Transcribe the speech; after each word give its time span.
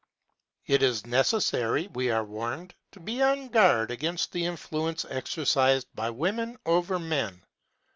It 0.65 0.81
is 0.81 1.05
necessary, 1.05 1.85
we 1.93 2.09
are 2.09 2.23
warned, 2.23 2.73
to 2.93 2.99
be 2.99 3.21
on 3.21 3.49
guard 3.49 3.91
against 3.91 4.31
the 4.31 4.45
influence 4.45 5.05
exercised 5.07 5.89
by 5.93 6.09
women 6.09 6.57
over 6.65 6.97
men. 6.97 7.43